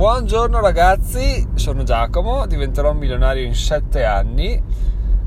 Buongiorno 0.00 0.60
ragazzi, 0.60 1.46
sono 1.56 1.82
Giacomo, 1.82 2.46
diventerò 2.46 2.94
milionario 2.94 3.44
in 3.44 3.54
7 3.54 4.02
anni, 4.02 4.58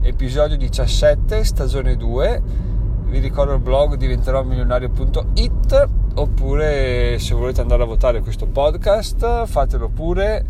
episodio 0.01 0.57
17, 0.57 1.43
stagione 1.43 1.95
2. 1.95 2.41
Vi 3.03 3.19
ricordo 3.19 3.53
il 3.53 3.59
blog 3.59 3.93
diventeròmilionario.it 3.97 5.89
oppure 6.15 7.19
se 7.19 7.35
volete 7.35 7.61
andare 7.61 7.83
a 7.83 7.85
votare 7.85 8.21
questo 8.21 8.47
podcast 8.47 9.45
fatelo 9.45 9.89
pure, 9.89 10.43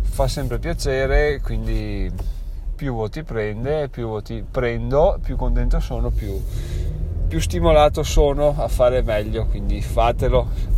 fa 0.00 0.26
sempre 0.28 0.58
piacere, 0.58 1.42
quindi 1.42 2.10
più 2.74 2.94
voti 2.94 3.22
prende, 3.22 3.90
più 3.90 4.06
voti 4.06 4.42
prendo, 4.50 5.18
più 5.22 5.36
contento 5.36 5.78
sono, 5.78 6.08
più, 6.08 6.42
più 7.28 7.38
stimolato 7.38 8.02
sono 8.02 8.54
a 8.56 8.68
fare 8.68 9.02
meglio, 9.02 9.44
quindi 9.44 9.82
fatelo 9.82 10.77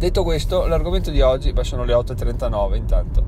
Detto 0.00 0.22
questo, 0.22 0.66
l'argomento 0.66 1.10
di 1.10 1.20
oggi, 1.20 1.52
beh 1.52 1.62
sono 1.62 1.84
le 1.84 1.92
8.39 1.92 2.74
intanto, 2.74 3.24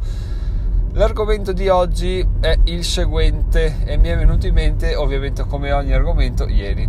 l'argomento 0.92 1.52
di 1.52 1.68
oggi 1.68 2.26
è 2.40 2.58
il 2.64 2.82
seguente 2.82 3.84
e 3.84 3.98
mi 3.98 4.08
è 4.08 4.16
venuto 4.16 4.46
in 4.46 4.54
mente 4.54 4.94
ovviamente 4.94 5.44
come 5.44 5.70
ogni 5.70 5.92
argomento 5.92 6.48
ieri, 6.48 6.88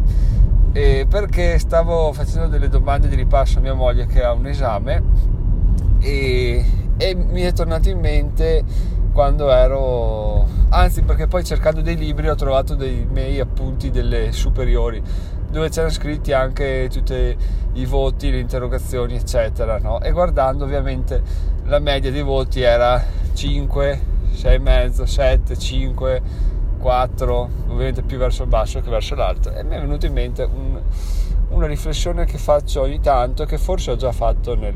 e 0.71 1.05
perché 1.09 1.59
stavo 1.59 2.13
facendo 2.13 2.47
delle 2.47 2.69
domande 2.69 3.09
di 3.09 3.17
ripasso 3.17 3.57
a 3.57 3.61
mia 3.61 3.73
moglie 3.73 4.05
che 4.05 4.23
ha 4.23 4.31
un 4.31 4.47
esame 4.47 5.03
e, 5.99 6.63
e 6.95 7.15
mi 7.15 7.41
è 7.41 7.51
tornato 7.51 7.89
in 7.89 7.99
mente 7.99 8.63
quando 9.11 9.51
ero 9.51 10.47
anzi 10.69 11.01
perché 11.01 11.27
poi 11.27 11.43
cercando 11.43 11.81
dei 11.81 11.97
libri 11.97 12.29
ho 12.29 12.35
trovato 12.35 12.73
dei 12.73 13.05
miei 13.11 13.41
appunti 13.41 13.91
delle 13.91 14.31
superiori 14.31 15.03
dove 15.53 15.69
c'erano 15.69 15.93
scritti 15.93 16.33
anche 16.33 16.89
tutti 16.91 17.37
i 17.73 17.85
voti, 17.85 18.31
le 18.31 18.39
interrogazioni, 18.39 19.15
eccetera. 19.15 19.77
No? 19.77 20.01
E 20.01 20.11
guardando 20.11 20.63
ovviamente 20.63 21.21
la 21.65 21.77
media 21.77 22.11
dei 22.11 22.23
voti 22.23 22.61
era 22.61 23.01
5, 23.33 24.01
6,5, 24.33 25.03
7, 25.03 25.55
5, 25.55 26.21
4, 26.79 27.49
ovviamente 27.67 28.01
più 28.01 28.17
verso 28.17 28.41
il 28.41 28.49
basso 28.49 28.81
che 28.81 28.89
verso 28.89 29.13
l'alto. 29.13 29.53
E 29.53 29.63
mi 29.63 29.75
è 29.75 29.79
venuto 29.79 30.07
in 30.07 30.13
mente 30.13 30.41
un, 30.41 30.81
una 31.49 31.67
riflessione 31.67 32.25
che 32.25 32.39
faccio 32.39 32.81
ogni 32.81 32.99
tanto, 32.99 33.45
che 33.45 33.59
forse 33.59 33.91
ho 33.91 33.95
già 33.95 34.11
fatto 34.11 34.55
nel, 34.55 34.73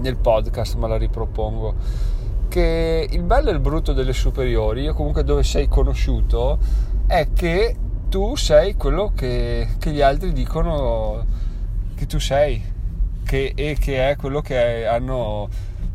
nel 0.00 0.16
podcast, 0.18 0.76
ma 0.76 0.86
la 0.86 0.98
ripropongo. 0.98 1.74
Che 2.46 3.08
il 3.10 3.22
bello 3.22 3.48
e 3.48 3.52
il 3.54 3.60
brutto 3.60 3.94
delle 3.94 4.12
superiori, 4.12 4.86
o 4.86 4.92
comunque 4.92 5.24
dove 5.24 5.42
sei 5.42 5.66
conosciuto, 5.66 6.58
è 7.06 7.28
che 7.32 7.74
tu 8.08 8.36
sei 8.36 8.74
quello 8.74 9.12
che, 9.14 9.68
che 9.78 9.90
gli 9.90 10.00
altri 10.00 10.32
dicono 10.32 11.26
che 11.94 12.06
tu 12.06 12.18
sei 12.18 12.62
che, 13.24 13.52
e 13.54 13.76
che 13.78 14.10
è 14.10 14.16
quello 14.16 14.40
che 14.40 14.86
hanno, 14.86 15.48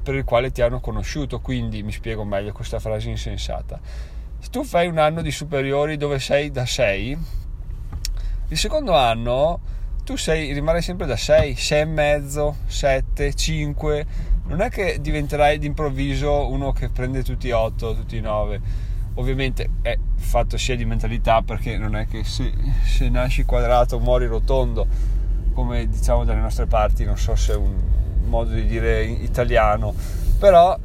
per 0.03 0.15
il 0.15 0.23
quale 0.23 0.51
ti 0.51 0.61
hanno 0.61 0.79
conosciuto. 0.79 1.39
Quindi 1.39 1.81
mi 1.81 1.91
spiego 1.91 2.23
meglio 2.23 2.51
questa 2.51 2.79
frase 2.79 3.09
insensata. 3.09 3.79
Se 4.39 4.49
tu 4.49 4.63
fai 4.63 4.87
un 4.87 4.99
anno 4.99 5.21
di 5.21 5.31
superiori 5.31 5.97
dove 5.97 6.19
sei 6.19 6.51
da 6.51 6.65
6, 6.65 7.17
il 8.49 8.57
secondo 8.57 8.95
anno 8.95 9.59
tu 10.03 10.15
sei, 10.15 10.51
rimarrai 10.53 10.81
sempre 10.81 11.07
da 11.07 11.15
6, 11.15 11.55
6 11.55 11.79
e 11.81 11.85
mezzo, 11.85 12.57
7, 12.67 13.33
5. 13.33 14.05
Non 14.45 14.61
è 14.61 14.69
che 14.69 14.99
diventerai 14.99 15.57
d'improvviso 15.57 16.49
uno 16.49 16.73
che 16.73 16.89
prende 16.89 17.23
tutti 17.23 17.49
8, 17.49 17.95
tutti 17.95 18.19
9 18.19 18.91
ovviamente 19.15 19.69
è 19.81 19.97
fatto 20.15 20.57
sia 20.57 20.75
di 20.75 20.85
mentalità 20.85 21.41
perché 21.41 21.77
non 21.77 21.95
è 21.95 22.07
che 22.07 22.23
se, 22.23 22.51
se 22.85 23.09
nasci 23.09 23.43
quadrato 23.43 23.99
muori 23.99 24.25
rotondo 24.25 24.87
come 25.53 25.87
diciamo 25.87 26.23
dalle 26.23 26.39
nostre 26.39 26.65
parti 26.65 27.05
non 27.05 27.17
so 27.17 27.35
se 27.35 27.53
è 27.53 27.55
un 27.55 27.73
modo 28.25 28.51
di 28.51 28.65
dire 28.65 29.03
italiano 29.03 29.93
però 30.39 30.77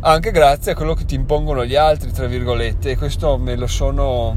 anche 0.00 0.30
grazie 0.30 0.72
a 0.72 0.74
quello 0.74 0.94
che 0.94 1.04
ti 1.04 1.14
impongono 1.14 1.64
gli 1.64 1.74
altri 1.74 2.10
tra 2.10 2.26
virgolette 2.26 2.90
e 2.90 2.96
questo 2.96 3.36
me 3.38 3.56
lo 3.56 3.66
sono 3.66 4.36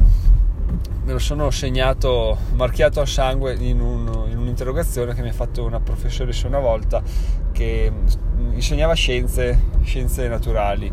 me 1.04 1.12
lo 1.12 1.18
sono 1.18 1.50
segnato 1.50 2.38
marchiato 2.52 3.00
a 3.00 3.06
sangue 3.06 3.54
in, 3.54 3.80
un, 3.80 4.26
in 4.30 4.38
un'interrogazione 4.38 5.14
che 5.14 5.22
mi 5.22 5.30
ha 5.30 5.32
fatto 5.32 5.64
una 5.64 5.80
professoressa 5.80 6.46
una 6.46 6.60
volta 6.60 7.02
che 7.50 7.92
insegnava 8.52 8.94
scienze 8.94 9.70
scienze 9.82 10.28
naturali 10.28 10.92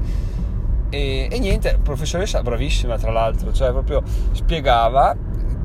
e, 0.89 1.27
e 1.31 1.39
niente, 1.39 1.79
professoressa 1.81 2.41
bravissima 2.41 2.97
tra 2.97 3.11
l'altro, 3.11 3.51
cioè 3.53 3.71
proprio 3.71 4.01
spiegava 4.31 5.15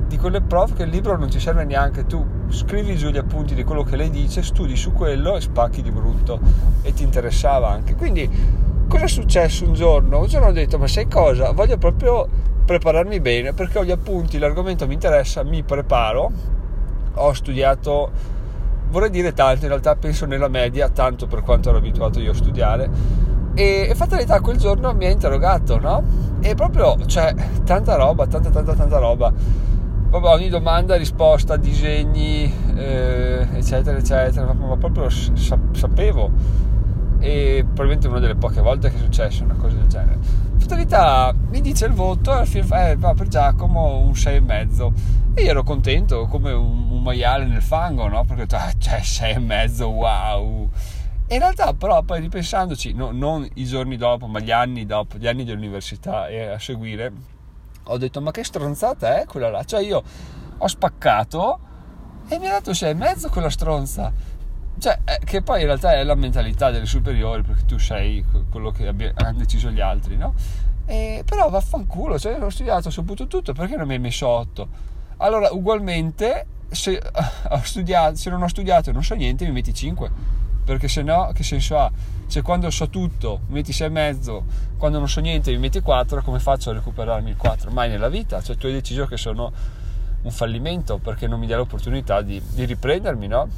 di 0.07 0.19
quelle 0.19 0.43
prof 0.43 0.75
che 0.75 0.83
il 0.83 0.91
libro 0.91 1.17
non 1.17 1.29
ti 1.29 1.41
serve 1.41 1.65
neanche, 1.65 2.07
tu 2.07 2.25
scrivi 2.49 2.95
giù 2.97 3.09
gli 3.09 3.17
appunti 3.17 3.55
di 3.55 3.65
quello 3.65 3.83
che 3.83 3.97
lei 3.97 4.11
dice, 4.11 4.43
studi 4.43 4.77
su 4.77 4.93
quello 4.93 5.37
e 5.37 5.41
spacchi 5.41 5.83
di 5.83 5.91
brutto 5.91 6.39
e 6.83 6.93
ti 6.93 7.03
interessava 7.03 7.71
anche. 7.71 7.95
Quindi 7.95 8.29
cosa 8.87 9.05
è 9.05 9.09
successo 9.09 9.65
un 9.65 9.73
giorno? 9.73 10.21
Un 10.21 10.27
giorno 10.27 10.49
ho 10.49 10.53
detto 10.53 10.79
ma 10.79 10.87
sai 10.87 11.09
cosa? 11.09 11.53
Voglio 11.53 11.79
proprio 11.79 12.29
prepararmi 12.65 13.21
bene 13.21 13.53
perché 13.55 13.79
ho 13.79 13.85
gli 13.85 13.91
appunti, 13.91 14.39
l'argomento 14.39 14.87
mi 14.87 14.95
interessa, 14.95 15.43
mi 15.43 15.63
preparo, 15.63 16.31
ho 17.15 17.33
studiato, 17.33 18.11
vorrei 18.91 19.11
dire 19.11 19.33
tanto, 19.33 19.63
in 19.63 19.69
realtà 19.69 19.97
penso 19.97 20.27
nella 20.27 20.49
media, 20.49 20.91
tanto 20.91 21.27
per 21.27 21.43
quanto 21.43 21.71
ero 21.71 21.79
abituato 21.79 22.21
io 22.21 22.33
a 22.33 22.35
studiare 22.35 23.33
e, 23.55 23.87
e 23.89 23.95
fatalità 23.95 24.41
quel 24.41 24.57
giorno 24.57 24.93
mi 24.95 25.07
ha 25.07 25.11
interrogato, 25.11 25.79
no? 25.79 26.03
E 26.41 26.55
proprio, 26.55 26.97
cioè, 27.07 27.35
tanta 27.65 27.95
roba, 27.95 28.27
tanta, 28.27 28.51
tanta, 28.51 28.75
tanta 28.75 28.99
roba. 28.99 29.33
Proprio 30.11 30.33
ogni 30.33 30.49
domanda, 30.49 30.97
risposta, 30.97 31.57
disegni, 31.57 32.53
eh, 32.77 33.47
eccetera, 33.53 33.97
eccetera. 33.97 34.53
Ma, 34.53 34.67
ma 34.67 34.77
proprio 34.77 35.09
sa- 35.09 35.59
sapevo. 35.73 36.31
E 37.19 37.63
probabilmente 37.65 38.09
una 38.09 38.19
delle 38.19 38.35
poche 38.35 38.61
volte 38.61 38.91
che 38.91 38.97
è 38.97 39.01
successo 39.01 39.45
una 39.45 39.55
cosa 39.55 39.77
del 39.77 39.87
genere. 39.87 40.19
Fatalità, 40.59 41.35
mi 41.51 41.61
dice 41.61 41.87
il 41.87 41.93
voto 41.93 42.31
e 42.31 42.35
alla 42.35 42.45
fine 42.45 42.65
fa, 42.65 42.91
eh, 42.91 42.97
per 42.97 43.29
Giacomo 43.29 43.99
un 43.99 44.13
6,5. 44.13 44.93
E 45.35 45.43
io 45.43 45.51
ero 45.51 45.63
contento, 45.63 46.27
come 46.27 46.53
un, 46.53 46.91
un 46.91 47.03
maiale 47.03 47.47
nel 47.47 47.63
fango, 47.63 48.07
no? 48.09 48.25
Perché, 48.25 48.47
cioè, 48.79 48.99
6,5, 49.01 49.83
wow! 49.83 50.69
In 51.27 51.39
realtà 51.39 51.73
però 51.73 52.03
poi 52.03 52.21
ripensandoci, 52.21 52.93
no, 52.93 53.11
non 53.11 53.49
i 53.55 53.65
giorni 53.65 53.97
dopo, 53.97 54.27
ma 54.27 54.41
gli 54.41 54.51
anni 54.51 54.85
dopo, 54.85 55.17
gli 55.17 55.27
anni 55.27 55.45
dell'università 55.45 56.29
e 56.29 56.47
a 56.49 56.59
seguire, 56.59 57.13
ho 57.85 57.97
detto 57.97 58.21
ma 58.21 58.31
che 58.31 58.45
stronzata 58.45 59.21
è 59.21 59.27
quella 59.27 59.49
là? 59.49 59.65
Cioè 59.65 59.81
io 59.81 60.03
ho 60.57 60.67
spaccato 60.67 61.59
e 62.29 62.39
mi 62.39 62.47
ha 62.47 62.53
dato 62.53 62.75
6 62.75 62.91
e 62.91 62.95
mezzo 62.95 63.29
quella 63.31 63.51
stronza. 63.51 64.13
Cioè, 64.77 64.99
eh, 65.05 65.25
che 65.25 65.41
poi 65.41 65.61
in 65.61 65.67
realtà 65.67 65.95
è 65.95 66.03
la 66.03 66.15
mentalità 66.15 66.71
delle 66.71 66.87
superiori, 66.87 67.43
perché 67.43 67.65
tu 67.65 67.79
sei 67.79 68.25
quello 68.51 68.71
che 68.71 68.89
hanno 68.89 69.39
deciso 69.39 69.71
gli 69.71 69.81
altri, 69.81 70.17
no? 70.17 70.35
E, 70.85 71.23
però 71.25 71.49
vaffanculo, 71.49 72.19
cioè 72.19 72.39
ho 72.43 72.51
studiato, 72.51 72.89
ho 72.89 72.91
saputo 72.91 73.27
tutto, 73.27 73.53
perché 73.53 73.77
non 73.77 73.87
mi 73.87 73.95
hai 73.95 73.99
messo 74.01 74.27
8? 74.27 74.69
Allora, 75.19 75.53
ugualmente, 75.53 76.47
se, 76.69 77.01
studiato, 77.63 78.17
se 78.17 78.31
non 78.31 78.43
ho 78.43 78.49
studiato 78.49 78.91
e 78.91 78.93
non 78.93 79.05
so 79.05 79.15
niente, 79.15 79.47
mi 79.47 79.53
metti 79.53 79.73
5 79.73 80.43
perché 80.65 80.89
se 80.89 81.03
no 81.03 81.31
che 81.35 81.43
senso 81.43 81.79
ha? 81.79 81.91
Se 82.27 82.43
quando 82.43 82.71
so 82.71 82.89
tutto 82.89 83.41
mi 83.49 83.55
metti 83.55 83.73
6,5, 83.73 84.43
quando 84.79 84.99
non 84.99 85.09
so 85.09 85.21
niente 85.21 85.51
mi 85.53 85.59
metti 85.59 85.81
4, 85.81 86.23
come 86.23 86.39
faccio 86.39 86.71
a 86.71 86.73
recuperarmi 86.73 87.31
il 87.31 87.37
4? 87.37 87.71
Mai 87.71 87.89
nella 87.89 88.09
vita, 88.09 88.43
cioè 88.43 88.57
tu 88.57 88.67
hai 88.67 88.73
deciso 88.73 89.07
che 89.07 89.17
sono 89.17 89.53
un 90.23 90.31
fallimento 90.31 90.99
perché 90.99 91.27
non 91.27 91.39
mi 91.39 91.47
dai 91.47 91.59
l'opportunità 91.59 92.23
di, 92.23 92.43
di 92.53 92.65
riprendermi, 92.65 93.27
no? 93.27 93.49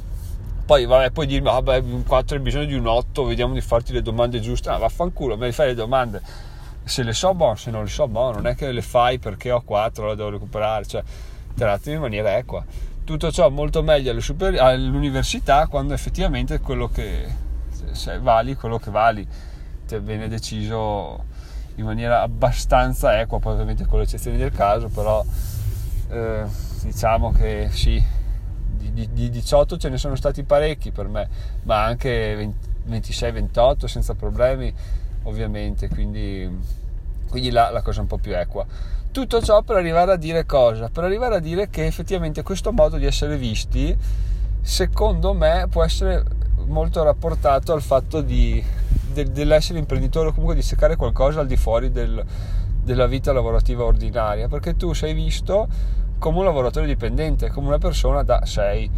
Poi 0.65 0.85
vabbè, 0.85 1.11
puoi 1.11 1.27
dirmi, 1.27 1.49
vabbè, 1.49 1.77
un 1.77 2.03
4 2.03 2.35
hai 2.35 2.41
bisogno 2.41 2.65
di 2.65 2.73
un 2.73 2.87
8, 2.87 3.23
vediamo 3.23 3.53
di 3.53 3.61
farti 3.61 3.93
le 3.93 4.01
domande 4.01 4.41
giuste. 4.41 4.69
Ah, 4.69 4.77
vaffanculo, 4.77 5.35
le 5.35 5.53
fai 5.53 5.67
le 5.67 5.75
domande. 5.75 6.21
Se 6.83 7.03
le 7.03 7.13
so, 7.13 7.33
buono, 7.33 7.55
se 7.55 7.71
non 7.71 7.83
le 7.83 7.89
so, 7.89 8.07
buono. 8.09 8.35
Non 8.35 8.47
è 8.47 8.55
che 8.55 8.69
le 8.73 8.81
fai 8.81 9.17
perché 9.17 9.49
ho 9.49 9.61
4, 9.61 10.07
la 10.07 10.15
devo 10.15 10.29
recuperare, 10.29 10.85
cioè 10.85 11.01
trattami 11.55 11.95
in 11.95 12.01
maniera 12.01 12.37
equa 12.37 12.63
tutto 13.07 13.31
ciò 13.31 13.49
molto 13.49 13.83
meglio 13.83 14.13
all'università 14.59 15.67
quando 15.67 15.93
effettivamente 15.93 16.59
quello 16.59 16.89
che 16.89 17.25
se 17.91 18.19
vali 18.19 18.55
quello 18.55 18.79
che 18.79 18.91
vali. 18.91 19.25
Ti 19.87 19.97
viene 19.99 20.27
deciso 20.27 21.23
in 21.75 21.85
maniera 21.85 22.21
abbastanza 22.21 23.17
equa 23.21 23.39
poi 23.39 23.53
ovviamente 23.53 23.85
con 23.85 23.99
le 23.99 24.03
eccezioni 24.03 24.35
del 24.35 24.51
caso 24.51 24.89
però 24.89 25.23
eh, 26.09 26.43
diciamo 26.81 27.31
che 27.31 27.69
sì 27.71 28.03
di, 28.75 29.07
di, 29.13 29.29
18 29.29 29.77
ce 29.77 29.87
ne 29.87 29.97
sono 29.97 30.15
stati 30.15 30.43
parecchi 30.43 30.91
per 30.91 31.07
me 31.07 31.29
ma 31.63 31.85
anche 31.85 32.51
26-28 32.89 33.85
senza 33.85 34.15
problemi 34.15 34.73
ovviamente 35.23 35.87
quindi, 35.87 36.49
quindi 37.29 37.51
la, 37.51 37.69
la 37.69 37.81
cosa 37.81 37.99
è 37.99 38.01
un 38.01 38.07
po' 38.07 38.17
più 38.17 38.35
equa 38.35 38.65
tutto 39.17 39.41
ciò 39.41 39.63
per 39.63 39.77
arrivare 39.77 40.11
a 40.11 40.15
dire 40.15 40.45
cosa? 40.45 40.89
Per 40.89 41.03
arrivare 41.03 41.37
a 41.37 41.39
dire 41.39 41.71
che 41.71 41.87
effettivamente 41.87 42.43
questo 42.43 42.71
modo 42.71 42.97
di 42.97 43.05
essere 43.07 43.35
visti, 43.35 43.97
secondo 44.61 45.33
me, 45.33 45.65
può 45.71 45.83
essere 45.83 46.23
molto 46.67 47.01
rapportato 47.01 47.73
al 47.73 47.81
fatto 47.81 48.21
di, 48.21 48.63
de, 49.11 49.31
dell'essere 49.31 49.79
imprenditore 49.79 50.27
o 50.27 50.31
comunque 50.33 50.53
di 50.53 50.61
seccare 50.61 50.95
qualcosa 50.95 51.39
al 51.39 51.47
di 51.47 51.57
fuori 51.57 51.91
del, 51.91 52.23
della 52.83 53.07
vita 53.07 53.33
lavorativa 53.33 53.85
ordinaria, 53.85 54.47
perché 54.47 54.75
tu 54.75 54.93
sei 54.93 55.15
visto 55.15 55.67
come 56.19 56.37
un 56.37 56.43
lavoratore 56.43 56.85
dipendente, 56.85 57.49
come 57.49 57.69
una 57.69 57.79
persona 57.79 58.21
da 58.21 58.45
6 58.45 58.91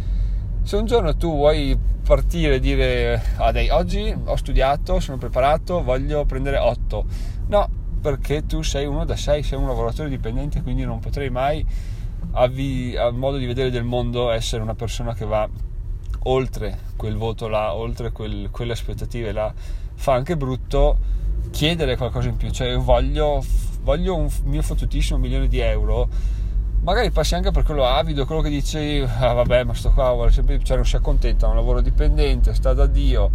Se 0.64 0.76
un 0.76 0.84
giorno 0.84 1.16
tu 1.16 1.30
vuoi 1.34 1.78
partire 2.04 2.56
e 2.56 2.60
dire 2.60 3.22
ah 3.38 3.52
dai, 3.52 3.70
oggi 3.70 4.14
ho 4.22 4.36
studiato, 4.36 5.00
sono 5.00 5.16
preparato, 5.16 5.82
voglio 5.82 6.26
prendere 6.26 6.58
8. 6.58 7.04
No, 7.46 7.79
perché 8.00 8.46
tu 8.46 8.62
sei 8.62 8.86
uno 8.86 9.04
da 9.04 9.16
6, 9.16 9.42
sei 9.42 9.58
un 9.58 9.66
lavoratore 9.66 10.08
dipendente, 10.08 10.62
quindi 10.62 10.84
non 10.84 10.98
potrei 10.98 11.30
mai 11.30 11.64
avvi, 12.32 12.96
al 12.96 13.14
modo 13.14 13.36
di 13.36 13.46
vedere 13.46 13.70
del 13.70 13.84
mondo 13.84 14.30
essere 14.30 14.62
una 14.62 14.74
persona 14.74 15.14
che 15.14 15.24
va 15.24 15.48
oltre 16.24 16.78
quel 16.96 17.16
voto 17.16 17.48
là, 17.48 17.74
oltre 17.74 18.12
quel, 18.12 18.50
quelle 18.50 18.72
aspettative 18.72 19.32
là. 19.32 19.52
Fa 19.94 20.14
anche 20.14 20.36
brutto 20.36 20.98
chiedere 21.50 21.96
qualcosa 21.96 22.28
in 22.28 22.36
più, 22.36 22.50
cioè 22.50 22.76
voglio, 22.76 23.44
voglio 23.82 24.16
un 24.16 24.30
mio 24.44 24.62
fottutissimo 24.62 25.18
milione 25.18 25.48
di 25.48 25.58
euro 25.58 26.08
magari 26.82 27.10
passi 27.10 27.34
anche 27.34 27.50
per 27.50 27.62
quello 27.62 27.86
avido, 27.86 28.24
quello 28.24 28.40
che 28.40 28.48
dici, 28.48 29.04
ah, 29.06 29.32
vabbè, 29.32 29.64
ma 29.64 29.74
sto 29.74 29.90
qua 29.90 30.12
vuole 30.12 30.30
sempre, 30.30 30.62
cioè 30.62 30.76
non 30.76 30.86
si 30.86 30.96
accontenta, 30.96 31.46
ha 31.46 31.50
un 31.50 31.56
lavoro 31.56 31.80
dipendente, 31.80 32.54
sta 32.54 32.72
da 32.72 32.86
Dio, 32.86 33.30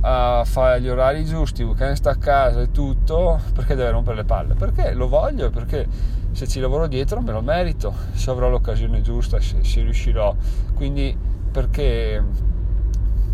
uh, 0.00 0.44
fa 0.44 0.78
gli 0.78 0.88
orari 0.88 1.24
giusti, 1.24 1.62
weekend 1.62 1.94
sta 1.94 2.10
a 2.10 2.16
casa 2.16 2.60
e 2.60 2.70
tutto, 2.70 3.40
perché 3.54 3.74
deve 3.74 3.90
rompere 3.90 4.16
le 4.16 4.24
palle? 4.24 4.54
Perché 4.54 4.92
lo 4.94 5.08
voglio, 5.08 5.50
perché 5.50 5.86
se 6.32 6.46
ci 6.46 6.60
lavoro 6.60 6.86
dietro 6.86 7.20
me 7.20 7.32
lo 7.32 7.40
merito, 7.40 7.92
se 8.12 8.30
avrò 8.30 8.48
l'occasione 8.48 9.00
giusta, 9.00 9.40
se, 9.40 9.64
se 9.64 9.82
riuscirò. 9.82 10.34
Quindi 10.74 11.16
perché, 11.50 12.22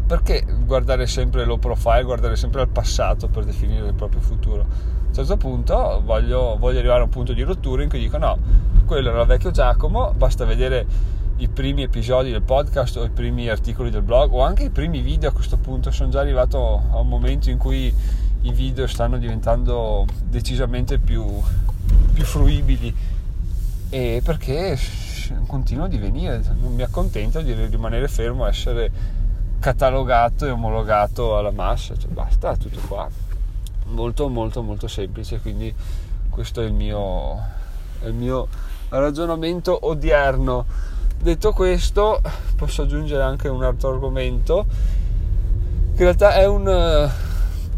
perché 0.07 0.45
guardare 0.65 1.07
sempre 1.07 1.45
low 1.45 1.59
profile, 1.59 2.05
guardare 2.05 2.37
sempre 2.37 2.63
al 2.63 2.69
passato 2.69 3.29
per 3.29 3.45
definire 3.45 3.89
il 3.89 3.95
proprio 3.95 4.21
futuro? 4.21 4.63
A 4.63 5.09
un 5.09 5.15
certo 5.15 5.37
punto 5.37 6.01
voglio, 6.05 6.57
voglio 6.59 6.79
arrivare 6.79 7.01
a 7.01 7.05
un 7.05 7.11
punto 7.11 7.33
di 7.33 7.43
rottura 7.43 7.83
in 7.83 7.89
cui 7.89 7.99
dico 7.99 8.19
no, 8.19 8.37
quello 8.87 9.11
era 9.11 9.21
il 9.21 9.27
vecchio 9.27 9.51
Giacomo, 9.51 10.13
basta 10.17 10.45
vedere 10.45 10.87
i 11.37 11.49
primi 11.49 11.83
episodi 11.83 12.31
del 12.31 12.43
podcast 12.43 12.97
o 12.97 13.05
i 13.05 13.11
primi 13.11 13.49
articoli 13.49 13.91
del 13.91 14.03
blog 14.03 14.33
o 14.33 14.43
anche 14.43 14.65
i 14.65 14.71
primi 14.71 15.01
video 15.01 15.31
a 15.31 15.33
questo 15.33 15.57
punto 15.57 15.91
sono 15.91 16.11
già 16.11 16.21
arrivato 16.21 16.83
a 16.93 16.99
un 16.99 17.09
momento 17.09 17.51
in 17.51 17.59
cui 17.59 17.93
i 18.43 18.53
video 18.53 18.87
stanno 18.87 19.19
diventando 19.19 20.07
decisamente 20.23 20.99
più, 20.99 21.25
più 22.13 22.25
fruibili 22.25 22.95
e 23.91 24.23
perché 24.25 24.79
continuo 25.47 25.87
a 25.87 25.89
divenire 25.89 26.43
non 26.61 26.75
mi 26.75 26.83
accontento 26.83 27.41
di 27.41 27.53
rimanere 27.53 28.09
fermo 28.09 28.45
a 28.45 28.49
essere 28.49 28.91
catalogato 29.59 30.47
e 30.47 30.51
omologato 30.51 31.39
alla 31.39 31.51
massa 31.51 31.97
cioè 31.97 32.11
basta 32.11 32.57
tutto 32.57 32.81
qua 32.87 33.09
molto 33.87 34.29
molto 34.29 34.63
molto 34.63 34.89
semplice 34.89 35.41
quindi 35.41 35.75
questo 36.35 36.63
è 36.63 36.65
il 36.65 36.73
mio, 36.73 37.39
è 38.01 38.07
il 38.07 38.15
mio 38.15 38.49
ragionamento 38.89 39.87
odierno. 39.87 40.93
Detto 41.25 41.55
questo, 41.55 42.21
posso 42.55 42.83
aggiungere 42.83 43.23
anche 43.23 43.49
un 43.49 43.65
altro 43.65 43.89
argomento 43.89 44.67
che 44.69 46.03
in 46.03 46.05
realtà 46.05 46.35
è, 46.35 46.45
un, 46.45 47.11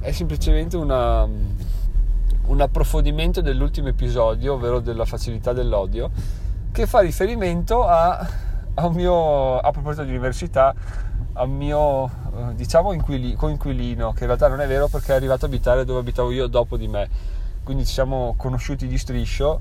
è 0.00 0.10
semplicemente 0.10 0.76
una, 0.76 1.22
un 2.46 2.60
approfondimento 2.60 3.40
dell'ultimo 3.43 3.87
episodio, 3.87 4.54
ovvero 4.54 4.81
della 4.81 5.04
facilità 5.04 5.52
dell'odio, 5.52 6.10
che 6.72 6.88
fa 6.88 6.98
riferimento 7.02 7.84
a, 7.87 8.28
a 8.75 8.90
mio, 8.90 9.60
a 9.60 9.70
proposito 9.70 10.02
di 10.02 10.10
università, 10.10 10.75
a 11.34 11.44
un 11.44 11.56
mio, 11.56 12.10
diciamo, 12.56 12.96
coinquilino, 13.37 14.12
che 14.12 14.20
in 14.22 14.26
realtà 14.26 14.48
non 14.48 14.60
è 14.60 14.66
vero 14.66 14.88
perché 14.88 15.12
è 15.12 15.14
arrivato 15.14 15.44
a 15.44 15.48
abitare 15.48 15.84
dove 15.84 16.00
abitavo 16.00 16.32
io 16.32 16.48
dopo 16.48 16.76
di 16.76 16.88
me, 16.88 17.08
quindi 17.62 17.87
ci 17.87 17.93
siamo 17.93 18.34
conosciuti 18.37 18.88
di 18.88 18.98
striscio 18.98 19.60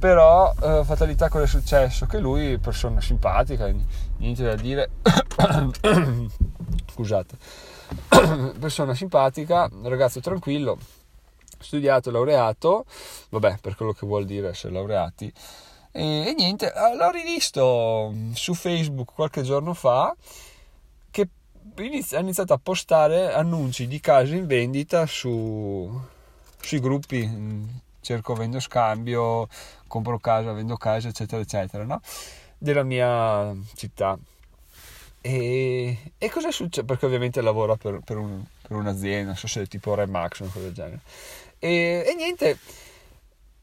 però 0.00 0.52
eh, 0.62 0.82
fatalità 0.82 1.28
cosa 1.28 1.44
è 1.44 1.46
successo 1.46 2.06
che 2.06 2.18
lui 2.18 2.58
persona 2.58 3.02
simpatica 3.02 3.70
niente 4.16 4.42
da 4.42 4.54
dire. 4.54 4.90
Scusate. 6.90 7.36
Persona 8.58 8.94
simpatica 8.94 9.68
ragazzo 9.82 10.20
tranquillo 10.20 10.78
studiato 11.58 12.10
laureato 12.10 12.86
vabbè 13.28 13.58
per 13.60 13.76
quello 13.76 13.92
che 13.92 14.06
vuol 14.06 14.24
dire 14.24 14.48
essere 14.48 14.72
laureati. 14.72 15.30
E, 15.92 16.28
e 16.28 16.34
niente 16.34 16.72
l'ho 16.96 17.10
rivisto 17.10 18.14
su 18.32 18.54
facebook 18.54 19.12
qualche 19.12 19.42
giorno 19.42 19.74
fa 19.74 20.16
che 21.10 21.28
ha 22.12 22.18
iniziato 22.18 22.54
a 22.54 22.60
postare 22.62 23.34
annunci 23.34 23.86
di 23.86 24.00
case 24.00 24.36
in 24.36 24.46
vendita 24.46 25.04
su, 25.04 26.00
sui 26.58 26.80
gruppi 26.80 27.88
cerco, 28.00 28.34
vendo 28.34 28.60
scambio, 28.60 29.48
compro 29.86 30.18
casa, 30.18 30.52
vendo 30.52 30.76
casa, 30.76 31.08
eccetera, 31.08 31.42
eccetera, 31.42 31.84
no? 31.84 32.00
della 32.60 32.82
mia 32.82 33.56
città. 33.74 34.18
E, 35.22 36.12
e 36.16 36.30
cosa 36.30 36.50
succede? 36.50 36.86
Perché 36.86 37.06
ovviamente 37.06 37.40
lavora 37.40 37.76
per, 37.76 38.00
per, 38.04 38.16
un, 38.18 38.44
per, 38.62 38.76
un'azienda, 38.76 39.28
non 39.28 39.36
so 39.36 39.46
se 39.46 39.62
è 39.62 39.66
tipo 39.66 39.94
Remax 39.94 40.40
o 40.40 40.44
una 40.44 40.52
cosa 40.52 40.64
del 40.66 40.74
genere. 40.74 41.00
E, 41.58 42.04
e 42.06 42.14
niente, 42.14 42.58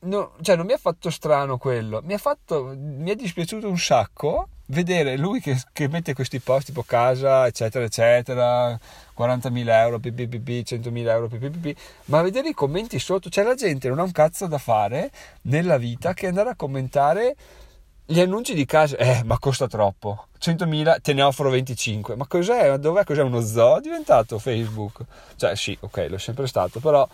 no, 0.08 0.34
cioè 0.42 0.56
non 0.56 0.66
mi 0.66 0.74
ha 0.74 0.78
fatto 0.78 1.10
strano 1.10 1.58
quello, 1.58 2.02
mi 2.04 2.18
fatto, 2.18 2.74
mi 2.76 3.12
è 3.12 3.16
dispiaciuto 3.16 3.68
un 3.68 3.78
sacco 3.78 4.50
vedere 4.68 5.18
lui 5.18 5.40
che, 5.40 5.58
che 5.72 5.88
mette 5.88 6.14
questi 6.14 6.40
post 6.40 6.68
tipo 6.68 6.84
casa, 6.84 7.46
eccetera, 7.48 7.86
eccetera, 7.86 8.78
40.000 9.18 9.68
euro, 9.70 10.00
ppp, 10.00 10.48
100.000 10.48 11.08
euro, 11.08 11.28
ppp, 11.28 11.78
ma 12.06 12.22
vedere 12.22 12.50
i 12.50 12.54
commenti 12.54 13.00
sotto, 13.00 13.30
cioè 13.30 13.44
la 13.44 13.56
gente 13.56 13.88
non 13.88 14.00
ha 14.00 14.04
un 14.04 14.12
cazzo 14.12 14.48
da 14.48 14.58
fare 14.58 15.12
nella 15.44 15.78
vita 15.78 16.14
che 16.14 16.28
andare 16.28 16.50
a 16.50 16.56
commentare 16.56 17.36
gli 18.06 18.22
annunci 18.22 18.54
di 18.54 18.66
casa, 18.66 18.96
eh, 18.98 19.22
ma 19.26 19.38
costa 19.38 19.68
troppo, 19.68 20.28
100.000 20.40 21.02
te 21.02 21.14
ne 21.14 21.22
offro 21.22 21.50
25, 21.50 22.16
ma 22.16 22.26
cos'è? 22.26 22.78
Dov'è? 22.78 23.04
Cos'è 23.04 23.22
uno 23.22 23.42
zoo? 23.42 23.78
È 23.78 23.82
diventato 23.82 24.40
Facebook? 24.40 25.02
Cioè 25.36 25.56
sì, 25.56 25.78
ok, 25.80 26.08
l'ho 26.10 26.18
sempre 26.18 26.48
stato, 26.48 26.80
però 26.80 27.08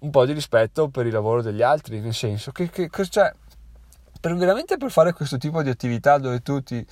un 0.00 0.10
po' 0.10 0.24
di 0.24 0.32
rispetto 0.32 0.88
per 0.88 1.06
il 1.06 1.12
lavoro 1.12 1.42
degli 1.42 1.62
altri, 1.62 2.00
nel 2.00 2.14
senso 2.14 2.52
che, 2.52 2.70
che 2.70 2.90
cioè, 3.08 3.32
per 4.20 4.36
veramente 4.36 4.76
per 4.76 4.90
fare 4.90 5.12
questo 5.12 5.38
tipo 5.38 5.62
di 5.62 5.70
attività 5.70 6.18
dove 6.18 6.40
tu 6.40 6.62
ti, 6.62 6.84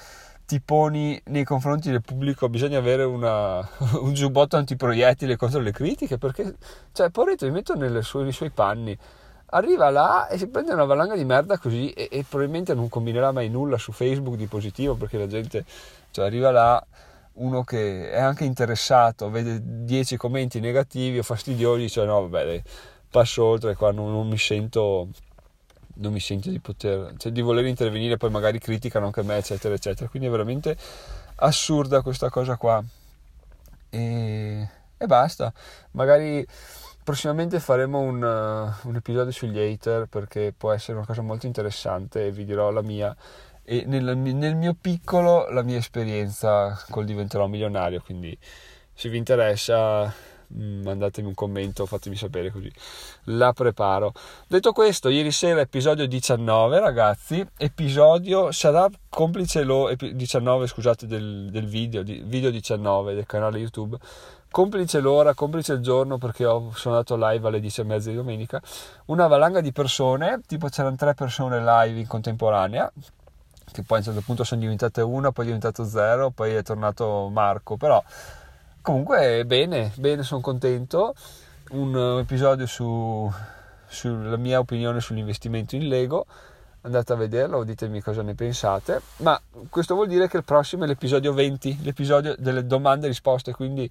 ti 0.47 0.61
poni 0.61 1.21
nei 1.27 1.45
confronti 1.45 1.91
del 1.91 2.01
pubblico 2.01 2.49
bisogna 2.49 2.79
avere 2.79 3.05
una, 3.05 3.61
un 4.01 4.15
giubbotto 4.15 4.57
antiproiettile 4.57 5.37
contro 5.37 5.61
le 5.61 5.73
critiche 5.73 6.17
perché 6.17 6.57
cioè 6.93 7.11
Porretto 7.11 7.45
mi 7.45 7.53
metto 7.53 7.75
sue, 8.01 8.23
nei 8.23 8.33
suoi 8.33 8.51
panni 8.51 8.97
arriva 9.51 9.91
là 9.91 10.27
e 10.29 10.39
si 10.39 10.49
prende 10.49 10.73
una 10.73 10.85
valanga 10.85 11.17
di 11.17 11.25
merda 11.25 11.59
così 11.59 11.91
e, 11.91 12.09
e, 12.11 12.25
probabilmente 12.27 12.73
non 12.73 12.89
combinerà 12.89 13.31
mai 13.31 13.51
nulla 13.51 13.77
su 13.77 13.93
Facebook 13.93 14.37
di 14.37 14.47
positivo 14.47 14.95
perché 14.95 15.19
la 15.19 15.27
gente 15.27 15.65
cioè, 16.11 16.25
arriva 16.25 16.51
là 16.51 16.83
uno 17.35 17.63
che 17.63 18.11
è 18.11 18.19
anche 18.19 18.45
interessato 18.45 19.29
vede 19.29 19.61
10 19.63 20.17
commenti 20.17 20.61
negativi 20.61 21.19
o 21.19 21.23
fastidiosi 21.23 21.83
dice 21.83 22.05
no 22.05 22.27
vabbè 22.27 22.63
passo 23.11 23.45
oltre 23.45 23.75
qua 23.75 23.91
non, 23.93 24.13
non 24.13 24.29
mi 24.29 24.39
sento 24.39 25.09
non 25.99 26.13
mi 26.13 26.21
sento 26.21 26.51
di 26.51 26.61
poter, 26.61 27.15
cioè 27.17 27.33
di 27.33 27.41
voler 27.41 27.67
intervenire, 27.67 28.17
poi 28.17 28.31
magari 28.31 28.59
criticano 28.59 29.07
anche 29.07 29.23
me, 29.23 29.37
eccetera, 29.37 29.75
eccetera. 29.75 30.09
Quindi 30.09 30.29
è 30.29 30.31
veramente 30.31 30.77
assurda 31.37 32.03
questa 32.03 32.31
cosa 32.31 32.57
qua. 32.57 32.83
E, 33.91 34.69
e 34.97 35.07
basta. 35.07 35.53
Magari 35.93 36.47
prossimamente 37.03 37.59
faremo 37.59 38.01
un, 38.01 38.23
uh, 38.23 38.89
un, 38.89 38.97
episodio 38.97 39.33
sugli 39.33 39.59
hater 39.59 40.07
perché 40.07 40.53
può 40.57 40.73
essere 40.73 40.99
una 40.99 41.07
cosa 41.07 41.23
molto 41.23 41.47
interessante 41.47 42.27
e 42.27 42.31
vi 42.31 42.45
dirò 42.45 42.71
la 42.71 42.83
mia 42.83 43.17
e 43.65 43.85
nel, 43.87 44.17
nel 44.17 44.57
mio 44.57 44.75
piccolo 44.79 45.49
la 45.51 45.63
mia 45.63 45.79
esperienza 45.79 46.79
col 46.91 47.05
diventerò 47.05 47.47
milionario. 47.47 48.01
Quindi 48.01 48.37
se 48.93 49.09
vi 49.09 49.17
interessa 49.17 50.13
mandatemi 50.49 51.29
un 51.29 51.35
commento, 51.35 51.87
fatemi 51.87 52.17
sapere 52.17 52.51
così 52.51 52.71
la 53.25 53.53
preparo. 53.53 54.13
Detto 54.47 54.73
questo, 54.73 55.09
ieri 55.09 55.31
sera 55.31 55.61
episodio 55.61 56.07
19 56.07 56.81
ragazzi, 56.81 57.47
episodio 57.57 58.53
sarà 58.53 58.89
complice 59.09 59.63
lo 59.63 59.93
19 59.95 60.67
scusate 60.67 61.07
del, 61.07 61.49
del 61.51 61.67
video, 61.67 62.03
di, 62.03 62.23
video 62.25 62.51
19 62.51 63.15
del 63.15 63.27
canale 63.27 63.59
YouTube. 63.59 63.97
Complice 64.51 65.01
l'ora, 65.01 65.35
complice 65.35 65.75
il 65.75 65.81
giorno 65.81 66.17
perché 66.17 66.47
ho, 66.47 66.73
sono 66.75 66.95
andato 66.95 67.17
live 67.17 67.47
alle 67.47 67.61
10 67.61 67.83
e 67.83 67.85
mezza 67.85 68.09
di 68.09 68.17
domenica. 68.17 68.63
Una 69.07 69.27
valanga 69.27 69.61
di 69.61 69.73
persone, 69.73 70.41
tipo 70.47 70.69
c'erano 70.69 70.97
tre 70.97 71.13
persone 71.13 71.59
live 71.63 72.01
in 72.01 72.07
contemporanea, 72.07 72.91
che 73.71 73.83
poi 73.83 73.99
a 73.99 74.01
un 74.01 74.07
certo 74.07 74.23
punto 74.23 74.45
sono 74.45 74.63
diventate 74.63 75.03
una, 75.03 75.33
poi 75.33 75.45
è 75.45 75.47
diventato 75.49 75.85
zero, 75.85 76.31
poi 76.31 76.55
è 76.55 76.63
tornato 76.63 77.29
Marco, 77.31 77.77
però 77.77 78.03
Comunque, 78.89 79.45
bene, 79.45 79.93
bene, 79.97 80.23
sono 80.23 80.41
contento. 80.41 81.15
Un 81.73 82.21
episodio 82.21 82.65
su, 82.65 83.31
sulla 83.87 84.39
mia 84.39 84.61
opinione 84.61 84.99
sull'investimento 85.01 85.77
in 85.77 85.89
Lego. 85.89 86.25
Andate 86.81 87.13
a 87.13 87.17
vederlo, 87.17 87.65
ditemi 87.65 88.01
cosa 88.01 88.23
ne 88.23 88.35
pensate. 88.35 89.03
Ma 89.19 89.39
questo 89.69 89.95
vuol 89.95 90.07
dire 90.07 90.27
che 90.27 90.39
il 90.39 90.45
prossimo 90.45 90.85
è 90.85 90.87
l'episodio 90.87 91.35
20, 91.35 91.81
l'episodio 91.83 92.35
delle 92.39 92.65
domande 92.65 93.05
e 93.05 93.09
risposte. 93.11 93.53
Quindi, 93.53 93.91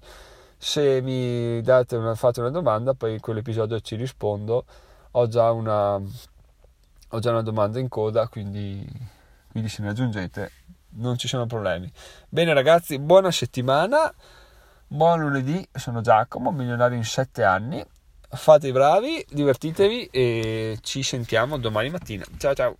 se 0.56 1.00
mi 1.00 1.58
una, 1.60 2.14
fate 2.16 2.40
una 2.40 2.50
domanda, 2.50 2.92
poi 2.94 3.12
in 3.12 3.20
quell'episodio 3.20 3.78
ci 3.78 3.94
rispondo. 3.94 4.64
Ho 5.12 5.28
già 5.28 5.52
una, 5.52 5.94
ho 5.94 7.18
già 7.20 7.30
una 7.30 7.42
domanda 7.42 7.78
in 7.78 7.86
coda, 7.86 8.26
quindi, 8.26 8.84
quindi 9.48 9.68
se 9.68 9.80
ne 9.80 9.90
aggiungete 9.90 10.50
non 10.94 11.16
ci 11.16 11.28
sono 11.28 11.46
problemi. 11.46 11.88
Bene 12.28 12.52
ragazzi, 12.52 12.98
buona 12.98 13.30
settimana, 13.30 14.12
buon 14.88 15.20
lunedì, 15.20 15.66
sono 15.72 16.00
Giacomo, 16.00 16.50
milionario 16.50 16.96
in 16.96 17.04
7 17.04 17.44
anni. 17.44 17.84
Fate 18.30 18.68
i 18.68 18.72
bravi, 18.72 19.24
divertitevi 19.30 20.06
e 20.06 20.78
ci 20.82 21.02
sentiamo 21.02 21.58
domani 21.58 21.90
mattina. 21.90 22.24
Ciao 22.36 22.54
ciao! 22.54 22.76